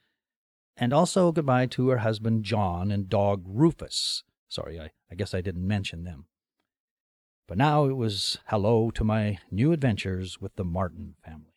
and 0.75 0.91
also 0.91 1.31
goodbye 1.31 1.67
to 1.67 1.87
her 1.89 1.99
husband 1.99 2.43
John 2.43 2.91
and 2.91 3.09
dog 3.09 3.43
Rufus. 3.45 4.23
Sorry, 4.49 4.79
I, 4.79 4.91
I 5.09 5.15
guess 5.15 5.33
I 5.33 5.39
didn't 5.39 5.65
mention 5.65 6.03
them. 6.03 6.25
But 7.47 7.57
now 7.59 7.85
it 7.85 7.95
was 7.95 8.39
hello 8.47 8.89
to 8.91 9.03
my 9.03 9.37
new 9.51 9.71
adventures 9.71 10.41
with 10.41 10.55
the 10.55 10.65
Martin 10.65 11.15
family. 11.23 11.53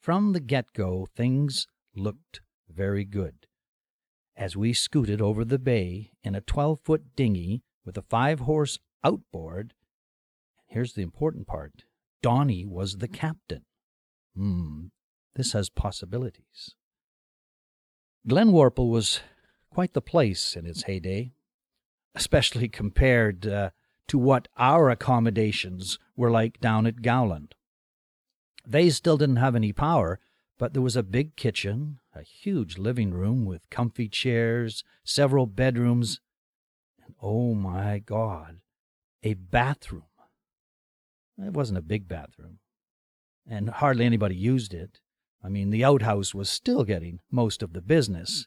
From 0.00 0.32
the 0.32 0.40
get 0.40 0.72
go, 0.72 1.06
things 1.14 1.68
looked 1.94 2.40
very 2.68 3.04
good. 3.04 3.46
As 4.36 4.56
we 4.56 4.72
scooted 4.72 5.20
over 5.20 5.44
the 5.44 5.60
bay 5.60 6.12
in 6.24 6.34
a 6.34 6.40
12 6.40 6.80
foot 6.80 7.14
dinghy 7.14 7.62
with 7.84 7.96
a 7.96 8.02
five 8.02 8.40
horse 8.40 8.80
outboard, 9.04 9.74
here's 10.66 10.94
the 10.94 11.02
important 11.02 11.46
part 11.46 11.84
Donnie 12.20 12.66
was 12.66 12.96
the 12.96 13.08
captain. 13.08 13.62
Hmm, 14.34 14.86
this 15.36 15.52
has 15.52 15.68
possibilities. 15.68 16.74
Glenwarple 18.26 18.90
was 18.90 19.20
quite 19.70 19.92
the 19.92 20.00
place 20.00 20.56
in 20.56 20.66
its 20.66 20.84
heyday, 20.84 21.32
especially 22.16 22.68
compared 22.82 23.46
uh, 23.46 23.70
to 24.08 24.18
what 24.18 24.48
our 24.56 24.90
accommodations 24.90 25.98
were 26.16 26.30
like 26.30 26.60
down 26.60 26.86
at 26.86 27.02
Gowland. 27.02 27.54
They 28.66 28.90
still 28.90 29.16
didn't 29.16 29.36
have 29.36 29.56
any 29.56 29.72
power, 29.72 30.20
but 30.58 30.72
there 30.72 30.82
was 30.82 30.96
a 30.96 31.02
big 31.02 31.34
kitchen, 31.36 31.98
a 32.14 32.22
huge 32.22 32.78
living 32.78 33.12
room 33.12 33.44
with 33.44 33.70
comfy 33.70 34.08
chairs, 34.08 34.84
several 35.02 35.46
bedrooms, 35.46 36.20
and 37.04 37.14
oh 37.20 37.54
my 37.54 37.98
God, 37.98 38.60
a 39.22 39.34
bathroom. 39.34 40.04
It 41.38 41.54
wasn't 41.54 41.78
a 41.78 41.82
big 41.82 42.06
bathroom, 42.06 42.58
and 43.48 43.70
hardly 43.70 44.04
anybody 44.04 44.36
used 44.36 44.74
it. 44.74 45.00
I 45.42 45.48
mean, 45.48 45.70
the 45.70 45.84
outhouse 45.84 46.34
was 46.34 46.48
still 46.48 46.84
getting 46.84 47.18
most 47.30 47.62
of 47.62 47.72
the 47.72 47.80
business. 47.80 48.46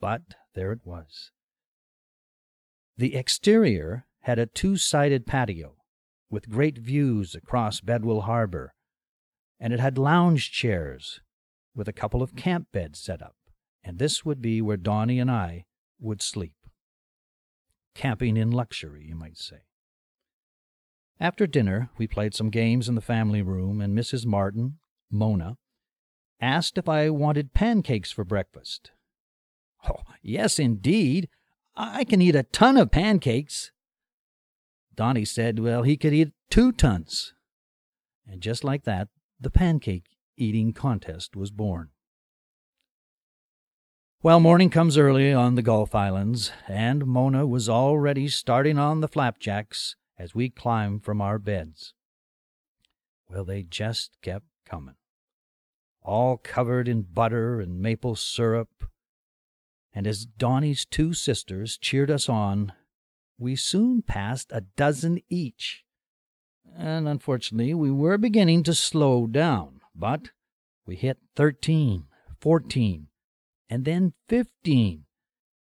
But 0.00 0.22
there 0.54 0.72
it 0.72 0.80
was. 0.84 1.30
The 2.96 3.14
exterior 3.14 4.06
had 4.28 4.38
a 4.38 4.44
two 4.44 4.76
sided 4.76 5.26
patio 5.26 5.74
with 6.28 6.50
great 6.50 6.76
views 6.76 7.34
across 7.34 7.80
Bedwell 7.80 8.20
Harbor, 8.20 8.74
and 9.58 9.72
it 9.72 9.80
had 9.80 9.96
lounge 9.96 10.52
chairs 10.52 11.22
with 11.74 11.88
a 11.88 11.94
couple 11.94 12.22
of 12.22 12.36
camp 12.36 12.66
beds 12.70 13.00
set 13.00 13.22
up, 13.22 13.36
and 13.82 13.98
this 13.98 14.26
would 14.26 14.42
be 14.42 14.60
where 14.60 14.76
Donnie 14.76 15.18
and 15.18 15.30
I 15.30 15.64
would 15.98 16.20
sleep. 16.20 16.52
Camping 17.94 18.36
in 18.36 18.50
luxury, 18.50 19.06
you 19.08 19.14
might 19.14 19.38
say. 19.38 19.60
After 21.18 21.46
dinner, 21.46 21.88
we 21.96 22.06
played 22.06 22.34
some 22.34 22.50
games 22.50 22.86
in 22.86 22.96
the 22.96 23.00
family 23.00 23.40
room, 23.40 23.80
and 23.80 23.96
Mrs. 23.96 24.26
Martin, 24.26 24.74
Mona, 25.10 25.56
asked 26.38 26.76
if 26.76 26.86
I 26.86 27.08
wanted 27.08 27.54
pancakes 27.54 28.12
for 28.12 28.24
breakfast. 28.24 28.90
Oh, 29.88 30.02
yes, 30.20 30.58
indeed. 30.58 31.30
I 31.74 32.04
can 32.04 32.20
eat 32.20 32.36
a 32.36 32.42
ton 32.42 32.76
of 32.76 32.90
pancakes. 32.90 33.72
Donnie 34.98 35.24
said, 35.24 35.60
well, 35.60 35.84
he 35.84 35.96
could 35.96 36.12
eat 36.12 36.32
two 36.50 36.72
tons. 36.72 37.32
And 38.26 38.40
just 38.40 38.64
like 38.64 38.82
that, 38.82 39.06
the 39.40 39.48
pancake 39.48 40.16
eating 40.36 40.72
contest 40.72 41.36
was 41.36 41.52
born. 41.52 41.90
Well, 44.20 44.40
morning 44.40 44.70
comes 44.70 44.98
early 44.98 45.32
on 45.32 45.54
the 45.54 45.62
Gulf 45.62 45.94
Islands, 45.94 46.50
and 46.66 47.06
Mona 47.06 47.46
was 47.46 47.68
already 47.68 48.26
starting 48.26 48.76
on 48.76 49.00
the 49.00 49.06
flapjacks 49.06 49.94
as 50.18 50.34
we 50.34 50.50
climbed 50.50 51.04
from 51.04 51.20
our 51.20 51.38
beds. 51.38 51.94
Well, 53.30 53.44
they 53.44 53.62
just 53.62 54.16
kept 54.20 54.46
coming 54.66 54.96
all 56.02 56.38
covered 56.38 56.88
in 56.88 57.02
butter 57.02 57.60
and 57.60 57.80
maple 57.80 58.16
syrup. 58.16 58.84
And 59.94 60.06
as 60.06 60.24
Donnie's 60.24 60.84
two 60.84 61.12
sisters 61.12 61.76
cheered 61.76 62.10
us 62.10 62.28
on, 62.28 62.72
we 63.38 63.56
soon 63.56 64.02
passed 64.02 64.50
a 64.52 64.62
dozen 64.76 65.20
each. 65.28 65.84
And 66.76 67.08
unfortunately, 67.08 67.72
we 67.74 67.90
were 67.90 68.18
beginning 68.18 68.62
to 68.64 68.74
slow 68.74 69.26
down, 69.26 69.80
but 69.94 70.30
we 70.86 70.96
hit 70.96 71.18
thirteen, 71.34 72.04
fourteen, 72.40 73.06
and 73.70 73.84
then 73.84 74.12
fifteen. 74.28 75.04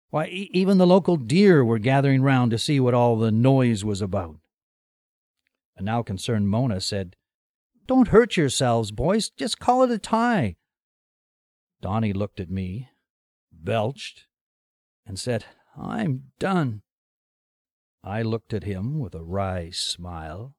Why, 0.09 0.27
e- 0.27 0.49
even 0.53 0.77
the 0.77 0.87
local 0.87 1.17
deer 1.17 1.65
were 1.65 1.79
gathering 1.79 2.21
round 2.21 2.51
to 2.51 2.59
see 2.59 2.79
what 2.79 2.93
all 2.93 3.17
the 3.17 3.31
noise 3.31 3.83
was 3.83 4.01
about. 4.01 4.37
A 5.75 5.81
now 5.81 6.03
concerned 6.03 6.49
Mona 6.49 6.79
said, 6.79 7.15
don't 7.87 8.09
hurt 8.09 8.37
yourselves, 8.37 8.91
boys. 8.91 9.29
Just 9.31 9.59
call 9.59 9.81
it 9.81 9.91
a 9.91 9.97
tie. 9.97 10.55
Donnie 11.81 12.13
looked 12.13 12.39
at 12.39 12.49
me, 12.49 12.89
belched, 13.51 14.27
and 15.05 15.19
said, 15.19 15.45
I'm 15.75 16.25
done. 16.39 16.82
I 18.03 18.21
looked 18.21 18.53
at 18.53 18.63
him 18.63 18.99
with 18.99 19.15
a 19.15 19.23
wry 19.23 19.69
smile, 19.71 20.55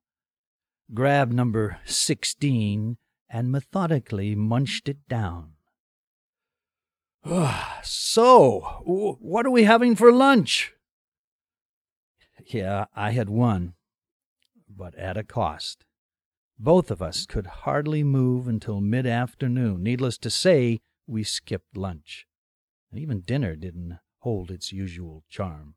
grabbed 0.92 1.32
number 1.32 1.78
sixteen, 1.84 2.96
and 3.28 3.52
methodically 3.52 4.34
munched 4.34 4.88
it 4.88 5.06
down. 5.08 5.52
Ah, 7.24 7.80
so, 7.82 8.82
what 8.84 9.46
are 9.46 9.50
we 9.50 9.64
having 9.64 9.94
for 9.96 10.12
lunch? 10.12 10.72
Yeah, 12.46 12.86
I 12.94 13.12
had 13.12 13.28
won, 13.28 13.74
but 14.68 14.94
at 14.94 15.16
a 15.16 15.24
cost. 15.24 15.84
Both 16.58 16.90
of 16.90 17.02
us 17.02 17.26
could 17.26 17.46
hardly 17.46 18.04
move 18.04 18.46
until 18.46 18.80
mid 18.80 19.06
afternoon. 19.06 19.82
Needless 19.82 20.18
to 20.18 20.30
say, 20.30 20.80
we 21.06 21.24
skipped 21.24 21.76
lunch. 21.76 22.26
And 22.90 23.00
even 23.00 23.20
dinner 23.20 23.56
didn't 23.56 23.98
hold 24.18 24.50
its 24.50 24.72
usual 24.72 25.24
charm. 25.28 25.74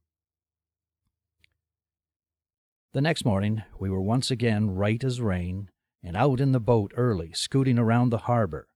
The 2.97 3.01
next 3.01 3.25
morning, 3.25 3.61
we 3.77 3.91
were 3.91 4.01
once 4.01 4.31
again 4.31 4.71
right 4.71 5.03
as 5.03 5.21
rain 5.21 5.69
and 6.01 6.17
out 6.17 6.41
in 6.41 6.51
the 6.51 6.59
boat 6.59 6.91
early, 6.97 7.31
scooting 7.31 7.77
around 7.77 8.09
the 8.09 8.25
harbor, 8.25 8.69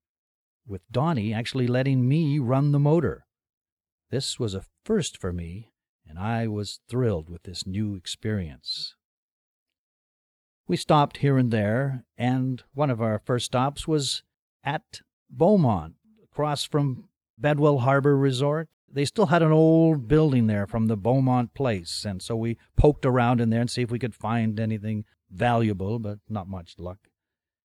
with 0.63 0.83
Donnie 0.91 1.33
actually 1.33 1.65
letting 1.65 2.07
me 2.07 2.37
run 2.37 2.71
the 2.71 2.77
motor. 2.77 3.25
This 4.11 4.39
was 4.39 4.53
a 4.53 4.63
first 4.85 5.17
for 5.17 5.33
me, 5.33 5.71
and 6.07 6.19
I 6.19 6.45
was 6.45 6.81
thrilled 6.87 7.31
with 7.31 7.41
this 7.41 7.65
new 7.65 7.95
experience. 7.95 8.93
We 10.67 10.77
stopped 10.77 11.17
here 11.17 11.39
and 11.39 11.49
there, 11.49 12.05
and 12.15 12.61
one 12.75 12.91
of 12.91 13.01
our 13.01 13.17
first 13.17 13.47
stops 13.47 13.87
was 13.87 14.21
at 14.63 15.01
Beaumont, 15.31 15.95
across 16.23 16.63
from 16.63 17.09
Bedwell 17.39 17.79
Harbor 17.79 18.15
Resort. 18.15 18.69
They 18.93 19.05
still 19.05 19.27
had 19.27 19.41
an 19.41 19.51
old 19.51 20.07
building 20.07 20.47
there 20.47 20.67
from 20.67 20.87
the 20.87 20.97
Beaumont 20.97 21.53
place, 21.53 22.05
and 22.05 22.21
so 22.21 22.35
we 22.35 22.57
poked 22.75 23.05
around 23.05 23.39
in 23.39 23.49
there 23.49 23.61
and 23.61 23.69
see 23.69 23.81
if 23.81 23.91
we 23.91 23.99
could 23.99 24.13
find 24.13 24.59
anything 24.59 25.05
valuable, 25.29 25.97
but 25.97 26.19
not 26.27 26.49
much 26.49 26.75
luck. 26.77 27.07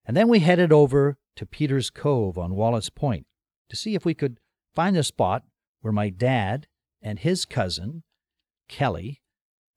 And 0.04 0.16
then 0.16 0.28
we 0.28 0.38
headed 0.38 0.72
over 0.72 1.18
to 1.34 1.46
Peter's 1.46 1.90
Cove 1.90 2.38
on 2.38 2.54
Wallace 2.54 2.90
Point 2.90 3.26
to 3.68 3.76
see 3.76 3.94
if 3.94 4.04
we 4.04 4.14
could 4.14 4.38
find 4.74 4.94
the 4.94 5.02
spot 5.02 5.42
where 5.80 5.92
my 5.92 6.10
dad 6.10 6.68
and 7.02 7.18
his 7.18 7.44
cousin, 7.44 8.04
Kelly, 8.68 9.20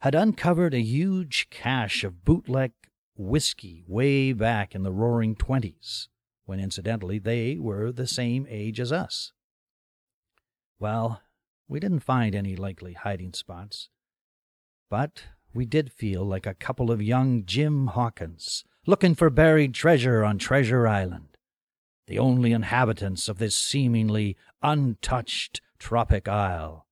had 0.01 0.13
uncovered 0.13 0.73
a 0.73 0.81
huge 0.81 1.49
cache 1.49 2.03
of 2.03 2.23
bootleg 2.23 2.71
whiskey 3.17 3.83
way 3.87 4.33
back 4.33 4.75
in 4.75 4.83
the 4.83 4.91
roaring 4.91 5.35
twenties, 5.35 6.09
when 6.45 6.59
incidentally 6.59 7.17
they 7.17 7.57
were 7.57 7.91
the 7.91 8.07
same 8.07 8.45
age 8.49 8.79
as 8.79 8.91
us. 8.91 9.33
Well, 10.79 11.21
we 11.69 11.79
didn't 11.79 11.99
find 11.99 12.33
any 12.33 12.55
likely 12.55 12.93
hiding 12.93 13.31
spots, 13.31 13.89
but 14.89 15.25
we 15.53 15.65
did 15.65 15.91
feel 15.91 16.25
like 16.25 16.47
a 16.47 16.55
couple 16.55 16.91
of 16.91 17.01
young 17.01 17.45
Jim 17.45 17.87
Hawkins 17.87 18.65
looking 18.87 19.13
for 19.13 19.29
buried 19.29 19.75
treasure 19.75 20.25
on 20.25 20.39
Treasure 20.39 20.87
Island, 20.87 21.37
the 22.07 22.17
only 22.17 22.51
inhabitants 22.51 23.29
of 23.29 23.37
this 23.37 23.55
seemingly 23.55 24.35
untouched 24.63 25.61
tropic 25.77 26.27
isle. 26.27 26.87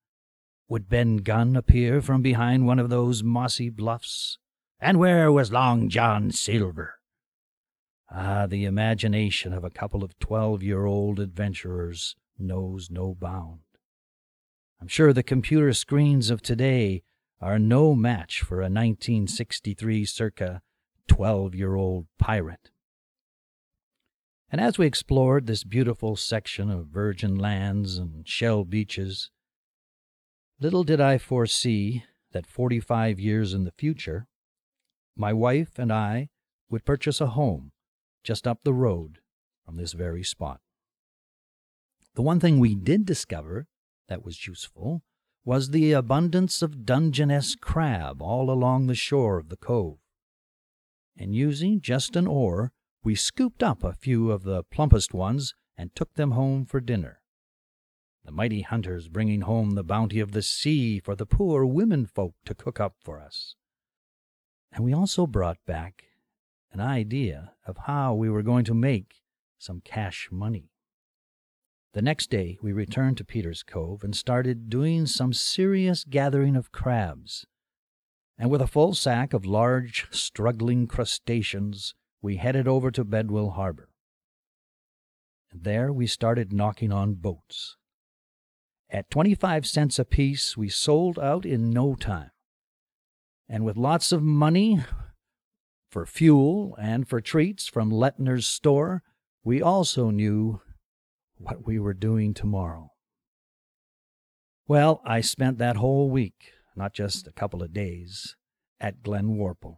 Would 0.70 0.90
Ben 0.90 1.18
Gunn 1.18 1.56
appear 1.56 2.00
from 2.02 2.22
behind 2.22 2.68
one 2.68 2.78
of 2.78 2.90
those 2.90 3.24
mossy 3.24 3.70
bluffs? 3.70 4.38
And 4.80 5.00
where 5.00 5.32
was 5.32 5.52
Long 5.52 5.90
John 5.90 6.30
Silver? 6.32 7.00
Ah, 8.12 8.46
the 8.46 8.66
imagination 8.66 9.54
of 9.54 9.64
a 9.64 9.72
couple 9.72 10.04
of 10.04 10.20
twelve 10.20 10.62
year 10.62 10.86
old 10.86 11.20
adventurers 11.20 12.16
knows 12.38 12.92
no 12.92 13.16
bound. 13.16 13.62
I'm 14.80 14.88
sure 14.88 15.12
the 15.12 15.24
computer 15.24 15.74
screens 15.74 16.30
of 16.30 16.42
today 16.42 17.02
are 17.42 17.58
no 17.58 17.96
match 17.96 18.42
for 18.42 18.58
a 18.58 18.70
1963 18.70 20.06
circa 20.06 20.62
12 21.08 21.56
year 21.56 21.76
old 21.76 22.06
pirate. 22.20 22.70
And 24.52 24.62
as 24.62 24.78
we 24.78 24.86
explored 24.86 25.46
this 25.48 25.64
beautiful 25.64 26.16
section 26.16 26.70
of 26.70 26.88
virgin 26.88 27.38
lands 27.38 27.98
and 27.98 28.28
shell 28.28 28.64
beaches, 28.64 29.32
little 30.60 30.84
did 30.84 31.02
I 31.02 31.18
foresee 31.18 32.04
that 32.32 32.46
45 32.46 33.20
years 33.20 33.54
in 33.54 33.64
the 33.64 33.74
future, 33.78 34.28
my 35.16 35.34
wife 35.34 35.80
and 35.80 35.92
I 35.92 36.30
would 36.70 36.86
purchase 36.86 37.20
a 37.20 37.28
home 37.28 37.72
just 38.24 38.48
up 38.48 38.60
the 38.64 38.74
road 38.74 39.20
from 39.66 39.78
this 39.78 39.94
very 39.94 40.24
spot. 40.24 40.62
The 42.14 42.22
one 42.22 42.40
thing 42.40 42.60
we 42.60 42.76
did 42.76 43.06
discover 43.06 43.68
that 44.08 44.24
was 44.24 44.48
useful 44.48 45.02
was 45.46 45.70
the 45.70 45.94
abundance 45.94 46.62
of 46.62 46.86
Dungeness 46.86 47.56
crab 47.56 48.22
all 48.22 48.52
along 48.52 48.88
the 48.88 48.96
shore 48.96 49.38
of 49.38 49.50
the 49.50 49.56
cove. 49.56 49.98
And 51.18 51.34
using 51.34 51.80
just 51.80 52.16
an 52.16 52.28
oar, 52.28 52.74
we 53.04 53.16
scooped 53.16 53.64
up 53.64 53.84
a 53.84 53.94
few 53.94 54.32
of 54.32 54.44
the 54.44 54.64
plumpest 54.64 55.14
ones 55.14 55.56
and 55.78 55.96
took 55.96 56.16
them 56.16 56.32
home 56.32 56.66
for 56.66 56.80
dinner. 56.80 57.22
The 58.26 58.32
mighty 58.34 58.62
hunters 58.62 59.08
bringing 59.08 59.42
home 59.42 59.72
the 59.72 59.86
bounty 59.86 60.20
of 60.20 60.34
the 60.34 60.42
sea 60.42 61.00
for 61.00 61.16
the 61.16 61.26
poor 61.26 61.66
women 61.66 62.06
folk 62.06 62.34
to 62.44 62.54
cook 62.54 62.82
up 62.82 62.96
for 63.00 63.22
us. 63.22 63.56
And 64.72 64.84
we 64.84 64.94
also 64.94 65.26
brought 65.26 65.60
back 65.66 66.04
an 66.74 66.82
idea 66.82 67.54
of 67.66 67.78
how 67.86 68.14
we 68.14 68.30
were 68.30 68.44
going 68.44 68.66
to 68.66 68.74
make 68.74 69.22
some 69.58 69.80
cash 69.80 70.28
money. 70.30 70.72
The 71.94 72.02
next 72.02 72.30
day 72.30 72.58
we 72.62 72.74
returned 72.74 73.18
to 73.18 73.26
Peter's 73.26 73.64
Cove 73.64 74.04
and 74.04 74.16
started 74.16 74.70
doing 74.70 75.06
some 75.06 75.34
serious 75.34 76.04
gathering 76.04 76.56
of 76.56 76.72
crabs. 76.72 77.46
And 78.38 78.52
with 78.52 78.62
a 78.62 78.68
full 78.68 78.94
sack 78.94 79.34
of 79.34 79.46
large, 79.46 80.08
struggling 80.12 80.88
crustaceans, 80.88 81.96
we 82.22 82.38
headed 82.38 82.68
over 82.68 82.92
to 82.92 83.04
Bedwell 83.04 83.52
Harbor. 83.52 83.90
And 85.52 85.64
there 85.64 85.92
we 85.92 86.08
started 86.08 86.54
knocking 86.54 86.92
on 86.92 87.16
boats. 87.16 87.78
At 88.90 89.10
25 89.10 89.66
cents 89.66 89.98
apiece, 89.98 90.56
we 90.56 90.70
sold 90.70 91.18
out 91.18 91.46
in 91.46 91.70
no 91.70 91.96
time. 91.96 92.32
And 93.50 93.64
with 93.66 93.78
lots 93.78 94.12
of 94.12 94.22
money 94.22 94.84
for 95.90 96.06
fuel 96.06 96.76
and 96.80 97.08
for 97.08 97.22
treats 97.22 97.68
from 97.68 97.92
Lettner's 97.92 98.46
store, 98.46 99.04
we 99.44 99.62
also 99.62 100.10
knew 100.10 100.62
what 101.38 101.66
we 101.66 101.80
were 101.80 101.94
doing 101.94 102.34
tomorrow. 102.34 102.92
Well, 104.68 105.02
I 105.06 105.22
spent 105.22 105.58
that 105.60 105.78
whole 105.78 106.10
week, 106.10 106.52
not 106.76 106.94
just 106.94 107.28
a 107.28 107.32
couple 107.32 107.64
of 107.64 107.74
days, 107.74 108.36
at 108.80 109.02
Glenwarple, 109.02 109.78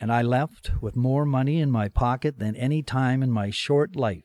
and 0.00 0.12
I 0.12 0.22
left 0.22 0.70
with 0.80 0.96
more 0.96 1.24
money 1.24 1.60
in 1.60 1.70
my 1.70 1.88
pocket 1.88 2.38
than 2.38 2.56
any 2.56 2.82
time 2.82 3.22
in 3.22 3.30
my 3.30 3.50
short 3.50 3.96
life, 3.96 4.24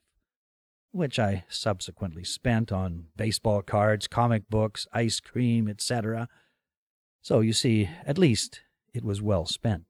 which 0.91 1.19
I 1.19 1.45
subsequently 1.47 2.23
spent 2.23 2.71
on 2.71 3.07
baseball 3.15 3.61
cards, 3.61 4.07
comic 4.07 4.49
books, 4.49 4.87
ice 4.93 5.19
cream, 5.19 5.67
etc. 5.67 6.27
So 7.21 7.39
you 7.39 7.53
see, 7.53 7.89
at 8.05 8.17
least 8.17 8.61
it 8.93 9.03
was 9.03 9.21
well 9.21 9.45
spent. 9.45 9.83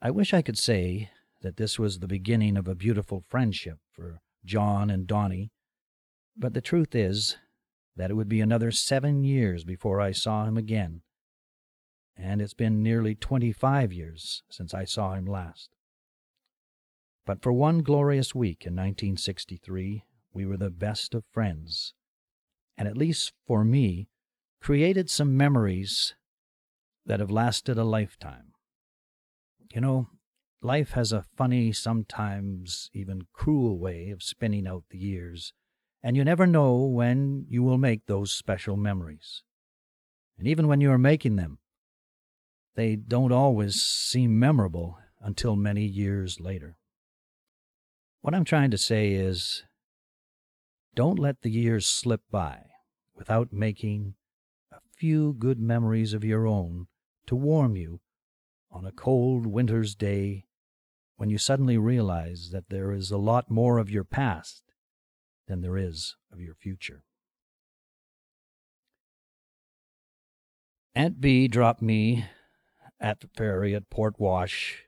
I 0.00 0.10
wish 0.10 0.32
I 0.32 0.42
could 0.42 0.58
say 0.58 1.10
that 1.42 1.56
this 1.56 1.78
was 1.78 1.98
the 1.98 2.08
beginning 2.08 2.56
of 2.56 2.68
a 2.68 2.74
beautiful 2.74 3.24
friendship 3.28 3.78
for 3.92 4.20
John 4.44 4.90
and 4.90 5.06
Donnie, 5.06 5.50
but 6.36 6.54
the 6.54 6.60
truth 6.60 6.94
is 6.94 7.36
that 7.96 8.10
it 8.10 8.14
would 8.14 8.28
be 8.28 8.40
another 8.40 8.70
seven 8.70 9.24
years 9.24 9.64
before 9.64 10.00
I 10.00 10.12
saw 10.12 10.44
him 10.44 10.56
again, 10.56 11.02
and 12.16 12.40
it's 12.40 12.54
been 12.54 12.82
nearly 12.82 13.14
twenty 13.14 13.52
five 13.52 13.92
years 13.92 14.42
since 14.50 14.72
I 14.72 14.84
saw 14.84 15.14
him 15.14 15.26
last. 15.26 15.70
But 17.26 17.42
for 17.42 17.52
one 17.52 17.82
glorious 17.82 18.34
week 18.34 18.64
in 18.64 18.72
1963, 18.72 20.04
we 20.32 20.46
were 20.46 20.56
the 20.56 20.70
best 20.70 21.14
of 21.14 21.24
friends, 21.30 21.92
and 22.76 22.88
at 22.88 22.96
least 22.96 23.32
for 23.46 23.64
me, 23.64 24.08
created 24.60 25.10
some 25.10 25.36
memories 25.36 26.14
that 27.04 27.20
have 27.20 27.30
lasted 27.30 27.76
a 27.76 27.84
lifetime. 27.84 28.52
You 29.74 29.80
know, 29.80 30.08
Life 30.60 30.90
has 30.90 31.12
a 31.12 31.22
funny, 31.36 31.72
sometimes 31.72 32.90
even 32.92 33.28
cruel 33.32 33.78
way 33.78 34.10
of 34.10 34.24
spinning 34.24 34.66
out 34.66 34.82
the 34.90 34.98
years, 34.98 35.52
and 36.02 36.16
you 36.16 36.24
never 36.24 36.48
know 36.48 36.78
when 36.78 37.46
you 37.48 37.62
will 37.62 37.78
make 37.78 38.06
those 38.06 38.32
special 38.32 38.76
memories. 38.76 39.44
And 40.36 40.48
even 40.48 40.66
when 40.66 40.80
you 40.80 40.90
are 40.90 40.98
making 40.98 41.36
them, 41.36 41.58
they 42.74 42.96
don't 42.96 43.30
always 43.30 43.76
seem 43.76 44.36
memorable 44.36 44.98
until 45.20 45.54
many 45.54 45.84
years 45.84 46.40
later. 46.40 46.76
What 48.20 48.34
I'm 48.34 48.44
trying 48.44 48.72
to 48.72 48.78
say 48.78 49.12
is 49.12 49.62
don't 50.96 51.20
let 51.20 51.42
the 51.42 51.50
years 51.50 51.86
slip 51.86 52.22
by 52.32 52.62
without 53.14 53.52
making 53.52 54.14
a 54.72 54.78
few 54.96 55.34
good 55.34 55.60
memories 55.60 56.14
of 56.14 56.24
your 56.24 56.48
own 56.48 56.88
to 57.28 57.36
warm 57.36 57.76
you 57.76 58.00
on 58.72 58.84
a 58.84 58.92
cold 58.92 59.46
winter's 59.46 59.94
day 59.94 60.46
when 61.18 61.28
you 61.28 61.36
suddenly 61.36 61.76
realize 61.76 62.50
that 62.52 62.70
there 62.70 62.92
is 62.92 63.10
a 63.10 63.18
lot 63.18 63.50
more 63.50 63.78
of 63.78 63.90
your 63.90 64.04
past 64.04 64.62
than 65.48 65.60
there 65.60 65.76
is 65.76 66.14
of 66.32 66.40
your 66.40 66.54
future. 66.54 67.02
Aunt 70.94 71.20
Bea 71.20 71.48
dropped 71.48 71.82
me 71.82 72.24
at 73.00 73.20
the 73.20 73.28
ferry 73.36 73.74
at 73.74 73.90
Port 73.90 74.14
Wash, 74.18 74.84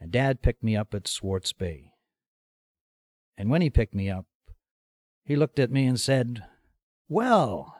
and 0.00 0.10
Dad 0.10 0.40
picked 0.40 0.62
me 0.62 0.74
up 0.74 0.94
at 0.94 1.06
Swartz 1.06 1.52
Bay. 1.52 1.92
And 3.36 3.50
when 3.50 3.60
he 3.60 3.68
picked 3.68 3.94
me 3.94 4.08
up, 4.08 4.24
he 5.22 5.36
looked 5.36 5.58
at 5.58 5.70
me 5.70 5.84
and 5.84 6.00
said, 6.00 6.44
Well, 7.08 7.76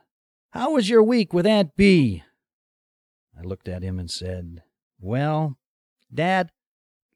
how 0.51 0.73
was 0.73 0.91
your 0.91 1.03
week 1.03 1.33
with 1.33 1.47
Aunt 1.47 1.75
Bea? 1.75 2.23
I 3.39 3.43
looked 3.43 3.69
at 3.69 3.83
him 3.83 3.99
and 3.99 4.11
said, 4.11 4.63
Well, 5.01 5.59
Dad, 6.13 6.51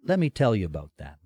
let 0.08 0.18
me 0.18 0.30
tell 0.30 0.56
you 0.56 0.66
about 0.66 0.90
that. 0.98 1.17